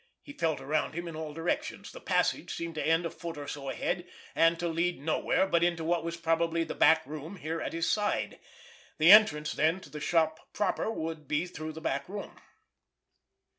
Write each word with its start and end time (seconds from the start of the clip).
He 0.23 0.33
felt 0.33 0.59
around 0.59 0.95
him 0.95 1.07
in 1.07 1.15
all 1.15 1.31
directions. 1.31 1.91
The 1.91 1.99
passage 2.01 2.51
seemed 2.55 2.73
to 2.73 2.83
end 2.83 3.05
a 3.05 3.11
foot 3.11 3.37
or 3.37 3.47
so 3.47 3.69
ahead, 3.69 4.07
and 4.33 4.57
to 4.59 4.67
lead 4.67 4.99
nowhere 4.99 5.45
but 5.45 5.63
into 5.63 5.83
what 5.83 6.03
was 6.03 6.17
probably 6.17 6.63
the 6.63 6.73
back 6.73 7.05
room 7.05 7.35
here 7.35 7.61
at 7.61 7.73
his 7.73 7.87
side. 7.87 8.39
The 8.97 9.11
entrance, 9.11 9.51
then, 9.51 9.79
to 9.81 9.91
the 9.91 9.99
shop 9.99 10.51
proper 10.53 10.89
would 10.89 11.27
be 11.27 11.45
through 11.45 11.73
the 11.73 11.81
back 11.81 12.09
room. 12.09 12.35